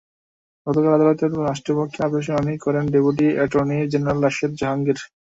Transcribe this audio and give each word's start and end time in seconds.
গতকাল 0.67 0.91
আদালতে 0.95 1.25
রাষ্ট্রপক্ষে 1.41 1.99
আপিল 2.03 2.21
শুনানি 2.25 2.53
করেন 2.65 2.83
deputy 2.93 3.25
attorney 3.35 3.77
general 3.91 4.19
Rashed 4.21 4.51
Jahangir. 4.59 4.99